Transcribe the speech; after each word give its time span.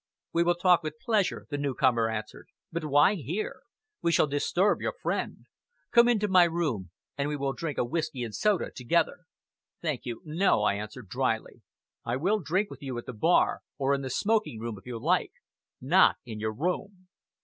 "We 0.33 0.41
will 0.43 0.55
talk 0.55 0.81
with 0.81 0.97
pleasure," 0.99 1.45
the 1.51 1.59
newcomer 1.59 2.09
answered, 2.09 2.47
"but 2.71 2.83
why 2.85 3.13
here? 3.13 3.61
We 4.01 4.11
shall 4.11 4.25
disturb 4.25 4.79
our 4.83 4.95
friend. 4.99 5.45
Come 5.91 6.07
into 6.07 6.27
my 6.27 6.45
room, 6.45 6.89
and 7.19 7.29
we 7.29 7.35
will 7.35 7.53
drink 7.53 7.77
a 7.77 7.85
whisky 7.85 8.23
and 8.23 8.33
soda 8.33 8.71
together." 8.75 9.25
"Thank 9.79 10.07
you, 10.07 10.23
no!" 10.25 10.63
I 10.63 10.73
answered 10.73 11.07
dryly. 11.07 11.61
"I 12.03 12.15
will 12.15 12.39
drink 12.39 12.71
with 12.71 12.81
you 12.81 12.97
at 12.97 13.05
the 13.05 13.13
bar, 13.13 13.59
or 13.77 13.93
in 13.93 14.01
the 14.01 14.09
smoking 14.09 14.59
room 14.59 14.75
if 14.79 14.87
you 14.87 14.97
like 14.97 15.33
not 15.79 16.15
in 16.25 16.39
your 16.39 16.53
room." 16.55 17.07